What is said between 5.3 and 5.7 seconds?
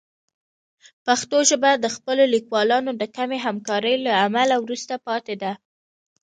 ده.